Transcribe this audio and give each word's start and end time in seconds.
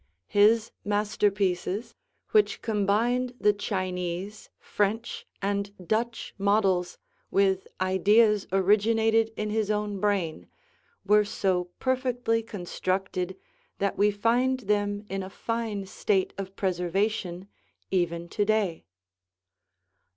His 0.29 0.71
masterpieces, 0.83 1.93
which 2.31 2.63
combined 2.63 3.35
the 3.39 3.53
Chinese, 3.53 4.49
French, 4.57 5.27
and 5.43 5.69
Dutch 5.87 6.33
models 6.39 6.97
with 7.29 7.67
ideas 7.79 8.47
originated 8.51 9.31
in 9.37 9.51
his 9.51 9.69
own 9.69 9.99
brain, 9.99 10.47
were 11.05 11.23
so 11.23 11.65
perfectly 11.77 12.41
constructed 12.41 13.37
that 13.77 13.95
we 13.95 14.09
find 14.09 14.61
them 14.61 15.05
in 15.07 15.21
a 15.21 15.29
fine 15.29 15.85
state 15.85 16.33
of 16.35 16.55
preservation 16.55 17.47
even 17.91 18.27
to 18.29 18.43
day. 18.43 18.85